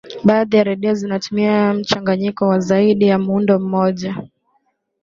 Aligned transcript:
baadhi 0.23 0.57
ya 0.57 0.63
redio 0.63 0.93
zinatumia 0.93 1.73
mchanganyiko 1.73 2.47
wa 2.47 2.59
zaidi 2.59 3.07
ya 3.07 3.19
muundo 3.19 3.59
mmoja 3.59 4.27